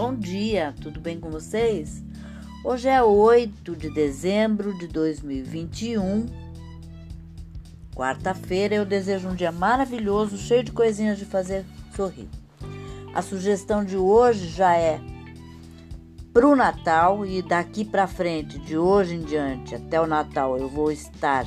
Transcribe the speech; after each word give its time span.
bom 0.00 0.14
dia, 0.14 0.74
tudo 0.80 0.98
bem 0.98 1.20
com 1.20 1.28
vocês? 1.28 2.02
Hoje 2.64 2.88
é 2.88 3.02
8 3.02 3.76
de 3.76 3.92
dezembro 3.92 4.72
de 4.78 4.86
2021, 4.86 6.24
quarta-feira. 7.94 8.76
Eu 8.76 8.86
desejo 8.86 9.28
um 9.28 9.34
dia 9.34 9.52
maravilhoso, 9.52 10.38
cheio 10.38 10.64
de 10.64 10.72
coisinhas 10.72 11.18
de 11.18 11.26
fazer 11.26 11.66
sorrir. 11.94 12.30
A 13.12 13.20
sugestão 13.20 13.84
de 13.84 13.98
hoje 13.98 14.48
já 14.48 14.74
é 14.74 14.98
pro 16.32 16.56
Natal 16.56 17.26
e 17.26 17.42
daqui 17.42 17.84
para 17.84 18.06
frente, 18.06 18.58
de 18.58 18.78
hoje 18.78 19.16
em 19.16 19.20
diante 19.20 19.74
até 19.74 20.00
o 20.00 20.06
Natal, 20.06 20.56
eu 20.56 20.66
vou 20.66 20.90
estar 20.90 21.44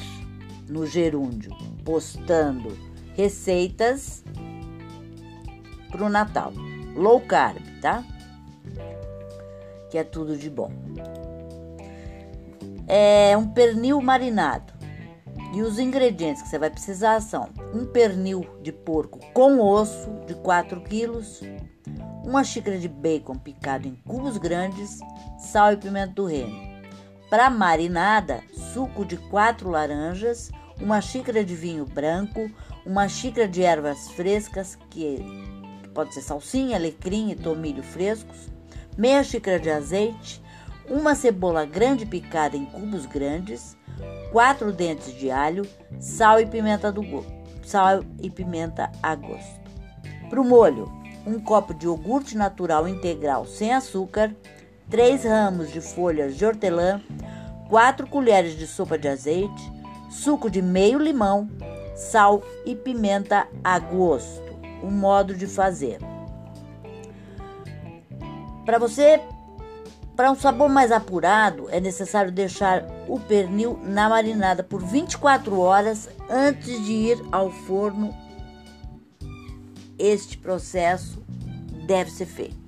no 0.70 0.86
Gerúndio 0.86 1.50
postando 1.84 2.78
receitas 3.16 4.24
pro 5.90 6.08
Natal. 6.08 6.54
Low 6.96 7.20
carb, 7.22 7.58
tá? 7.82 8.04
Que 9.94 10.00
é 10.00 10.04
tudo 10.04 10.36
de 10.36 10.50
bom. 10.50 10.72
É 12.88 13.38
um 13.38 13.48
pernil 13.48 14.02
marinado. 14.02 14.74
E 15.54 15.62
os 15.62 15.78
ingredientes 15.78 16.42
que 16.42 16.50
você 16.50 16.58
vai 16.58 16.72
precisar 16.72 17.22
são 17.22 17.48
um 17.76 17.86
pernil 17.86 18.44
de 18.64 18.72
porco 18.72 19.20
com 19.36 19.60
osso 19.62 20.10
de 20.26 20.34
4 20.34 20.82
quilos, 20.82 21.42
uma 22.26 22.44
xícara 22.44 22.80
de 22.80 22.88
bacon 22.88 23.36
picado 23.36 23.88
em 23.88 23.94
cubos 23.98 24.40
grandes, 24.40 24.98
sal 25.38 25.74
e 25.74 25.78
pimenta 25.78 26.14
do 26.14 26.26
reino. 26.26 26.58
Para 27.30 27.52
marinada, 27.52 28.42
suco 28.74 29.06
de 29.06 29.18
4 29.18 29.70
laranjas, 29.70 30.50
uma 30.82 31.02
xícara 31.02 31.46
de 31.46 31.56
vinho 31.56 31.86
branco, 31.86 32.50
uma 32.84 33.08
xícara 33.08 33.48
de 33.48 33.62
ervas 33.62 34.10
frescas, 34.10 34.76
que 34.90 35.24
pode 35.94 36.16
ser 36.16 36.22
salsinha, 36.22 36.78
alecrim 36.78 37.30
e 37.30 37.36
tomilho 37.36 37.84
frescos, 37.84 38.52
meia 38.98 39.24
xícara 39.24 39.60
de 39.60 39.70
azeite, 39.70 40.42
uma 40.90 41.16
cebola 41.16 41.66
grande 41.66 42.06
picada 42.06 42.58
em 42.58 42.66
cubos 42.66 43.06
grandes, 43.06 43.78
quatro 44.32 44.72
dentes 44.72 45.14
de 45.14 45.32
alho, 45.32 45.68
sal 46.00 46.40
e 46.40 46.46
pimenta 46.46 46.92
do 46.92 47.04
sal 47.64 48.04
e 48.22 48.30
pimenta 48.30 48.92
a 49.02 49.16
gosto. 49.16 49.62
Para 50.30 50.42
o 50.42 50.44
molho, 50.44 50.92
um 51.26 51.40
copo 51.40 51.74
de 51.74 51.86
iogurte 51.86 52.36
natural 52.36 52.88
integral 52.88 53.46
sem 53.46 53.74
açúcar, 53.74 54.36
três 54.90 55.24
ramos 55.24 55.72
de 55.72 55.80
folhas 55.80 56.36
de 56.36 56.46
hortelã, 56.46 57.02
quatro 57.70 58.08
colheres 58.08 58.58
de 58.58 58.68
sopa 58.68 58.98
de 58.98 59.08
azeite, 59.08 59.72
suco 60.10 60.50
de 60.50 60.62
meio 60.62 61.00
limão, 61.00 61.50
sal 61.96 62.44
e 62.66 62.76
pimenta 62.76 63.48
a 63.64 63.80
gosto. 63.80 64.44
O 64.82 64.92
modo 64.92 65.34
de 65.34 65.48
fazer. 65.48 65.98
Para 68.66 68.80
você, 68.80 69.22
para 70.16 70.32
um 70.32 70.36
sabor 70.36 70.70
mais 70.70 70.92
apurado, 70.92 71.68
é 71.70 71.80
necessário 71.80 72.32
deixar 72.32 72.86
o 73.08 73.20
pernil 73.20 73.80
na 73.84 74.08
marinada 74.08 74.64
por 74.64 74.82
24 74.82 75.60
horas 75.60 76.08
antes 76.30 76.86
de 76.86 76.92
ir 76.92 77.22
ao 77.32 77.52
forno. 77.52 78.14
Este 79.98 80.38
processo 80.38 81.24
deve 81.86 82.12
ser 82.12 82.26
feito. 82.26 82.64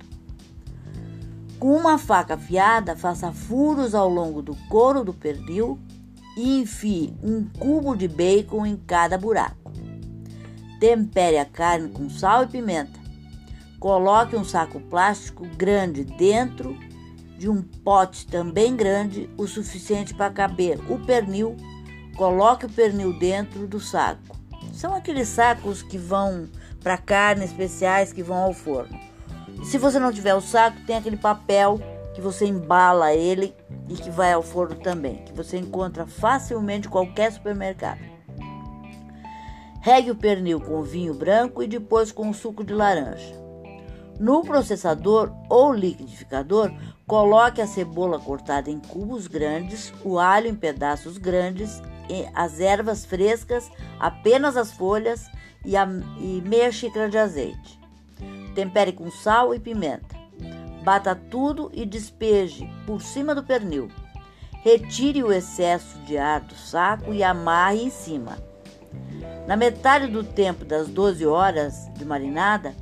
Com 1.58 1.74
uma 1.74 1.96
faca 1.96 2.34
afiada, 2.34 2.94
faça 2.94 3.32
furos 3.32 3.94
ao 3.94 4.08
longo 4.08 4.42
do 4.42 4.54
couro 4.68 5.02
do 5.02 5.14
pernil 5.14 5.78
e 6.36 6.60
enfie 6.60 7.14
um 7.22 7.48
cubo 7.58 7.96
de 7.96 8.06
bacon 8.06 8.66
em 8.66 8.76
cada 8.76 9.16
buraco. 9.16 9.72
Tempere 10.78 11.38
a 11.38 11.46
carne 11.46 11.88
com 11.88 12.10
sal 12.10 12.44
e 12.44 12.48
pimenta. 12.48 12.95
Coloque 13.78 14.34
um 14.34 14.44
saco 14.44 14.80
plástico 14.80 15.46
grande 15.56 16.04
dentro 16.04 16.76
de 17.38 17.48
um 17.48 17.62
pote 17.62 18.26
também 18.26 18.74
grande, 18.74 19.28
o 19.36 19.46
suficiente 19.46 20.14
para 20.14 20.32
caber 20.32 20.80
o 20.90 20.98
pernil. 20.98 21.56
Coloque 22.16 22.64
o 22.64 22.70
pernil 22.70 23.18
dentro 23.18 23.66
do 23.66 23.78
saco. 23.78 24.22
São 24.72 24.94
aqueles 24.94 25.28
sacos 25.28 25.82
que 25.82 25.98
vão 25.98 26.48
para 26.82 26.96
carne 26.96 27.44
especiais 27.44 28.12
que 28.12 28.22
vão 28.22 28.38
ao 28.38 28.52
forno. 28.54 28.98
Se 29.64 29.76
você 29.76 29.98
não 29.98 30.12
tiver 30.12 30.34
o 30.34 30.40
saco, 30.40 30.80
tem 30.86 30.96
aquele 30.96 31.16
papel 31.16 31.78
que 32.14 32.20
você 32.20 32.46
embala 32.46 33.12
ele 33.12 33.54
e 33.88 33.94
que 33.94 34.10
vai 34.10 34.32
ao 34.32 34.42
forno 34.42 34.76
também, 34.76 35.16
que 35.24 35.32
você 35.32 35.58
encontra 35.58 36.06
facilmente 36.06 36.88
em 36.88 36.90
qualquer 36.90 37.30
supermercado. 37.30 38.00
Regue 39.82 40.10
o 40.10 40.16
pernil 40.16 40.60
com 40.60 40.82
vinho 40.82 41.14
branco 41.14 41.62
e 41.62 41.66
depois 41.66 42.10
com 42.10 42.32
suco 42.32 42.64
de 42.64 42.72
laranja. 42.72 43.45
No 44.18 44.42
processador 44.42 45.30
ou 45.48 45.72
liquidificador, 45.72 46.72
coloque 47.06 47.60
a 47.60 47.66
cebola 47.66 48.18
cortada 48.18 48.70
em 48.70 48.78
cubos 48.78 49.26
grandes, 49.26 49.92
o 50.04 50.18
alho 50.18 50.48
em 50.48 50.54
pedaços 50.54 51.18
grandes, 51.18 51.82
as 52.34 52.60
ervas 52.60 53.04
frescas, 53.04 53.70
apenas 53.98 54.56
as 54.56 54.72
folhas 54.72 55.26
e, 55.64 55.76
a, 55.76 55.86
e 56.18 56.42
meia 56.46 56.72
xícara 56.72 57.10
de 57.10 57.18
azeite. 57.18 57.78
Tempere 58.54 58.92
com 58.92 59.10
sal 59.10 59.54
e 59.54 59.60
pimenta. 59.60 60.16
Bata 60.82 61.14
tudo 61.14 61.70
e 61.74 61.84
despeje 61.84 62.70
por 62.86 63.02
cima 63.02 63.34
do 63.34 63.42
pernil. 63.42 63.90
Retire 64.62 65.22
o 65.22 65.32
excesso 65.32 65.98
de 66.00 66.16
ar 66.16 66.40
do 66.40 66.54
saco 66.54 67.12
e 67.12 67.22
amarre 67.22 67.82
em 67.82 67.90
cima. 67.90 68.38
Na 69.46 69.56
metade 69.56 70.06
do 70.06 70.24
tempo 70.24 70.64
das 70.64 70.88
12 70.88 71.26
horas 71.26 71.88
de 71.94 72.04
marinada, 72.04 72.74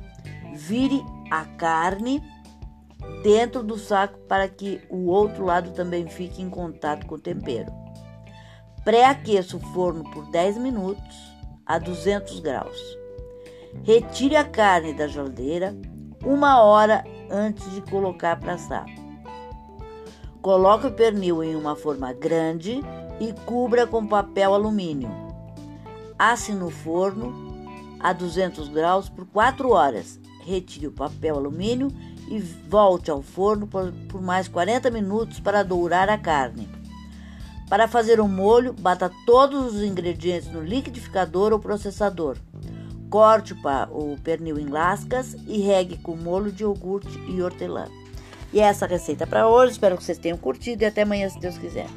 vire 0.53 1.03
a 1.31 1.45
carne 1.45 2.21
dentro 3.23 3.63
do 3.63 3.77
saco 3.77 4.17
para 4.27 4.47
que 4.47 4.81
o 4.89 5.07
outro 5.07 5.45
lado 5.45 5.71
também 5.71 6.07
fique 6.07 6.41
em 6.41 6.49
contato 6.49 7.05
com 7.05 7.15
o 7.15 7.19
tempero. 7.19 7.71
Pré-aqueça 8.83 9.57
o 9.57 9.59
forno 9.59 10.03
por 10.11 10.29
10 10.29 10.57
minutos 10.57 11.35
a 11.65 11.79
200 11.79 12.39
graus. 12.39 12.77
Retire 13.83 14.35
a 14.35 14.43
carne 14.43 14.93
da 14.93 15.07
geladeira 15.07 15.75
uma 16.23 16.61
hora 16.61 17.03
antes 17.29 17.69
de 17.71 17.81
colocar 17.81 18.39
para 18.39 18.53
assar. 18.53 18.85
Coloque 20.41 20.87
o 20.87 20.91
pernil 20.91 21.43
em 21.43 21.55
uma 21.55 21.75
forma 21.75 22.13
grande 22.13 22.79
e 23.19 23.33
cubra 23.45 23.87
com 23.87 24.05
papel 24.05 24.53
alumínio. 24.53 25.09
Asse 26.17 26.51
no 26.51 26.69
forno 26.69 27.33
a 27.99 28.13
200 28.13 28.69
graus 28.69 29.09
por 29.09 29.25
4 29.25 29.69
horas. 29.71 30.19
Retire 30.45 30.87
o 30.87 30.91
papel 30.91 31.35
alumínio 31.35 31.91
e 32.29 32.39
volte 32.39 33.09
ao 33.09 33.21
forno 33.21 33.67
por, 33.67 34.21
mais 34.21 34.47
40 34.47 34.89
minutos 34.91 35.39
para 35.39 35.63
dourar 35.63 36.09
a 36.09 36.17
carne. 36.17 36.69
Para 37.67 37.87
fazer 37.87 38.19
o 38.19 38.27
molho, 38.27 38.73
bata 38.73 39.11
todos 39.25 39.75
os 39.75 39.83
ingredientes 39.83 40.51
no 40.51 40.61
liquidificador 40.61 41.51
ou 41.51 41.59
processador. 41.59 42.37
Corte 43.09 43.55
o 43.91 44.17
pernil 44.23 44.59
em 44.59 44.67
lascas 44.67 45.35
e 45.47 45.59
regue 45.59 45.97
com 45.97 46.15
molho 46.15 46.51
de 46.51 46.63
iogurte 46.63 47.19
e 47.27 47.41
hortelã. 47.41 47.87
E 48.53 48.59
essa 48.59 48.85
receita 48.85 49.25
para 49.25 49.47
hoje. 49.47 49.73
Espero 49.73 49.97
que 49.97 50.03
vocês 50.03 50.17
tenham 50.17 50.37
curtido 50.37 50.83
e 50.83 50.85
até 50.85 51.01
amanhã, 51.01 51.27
se 51.29 51.39
Deus 51.39 51.57
quiser. 51.57 51.87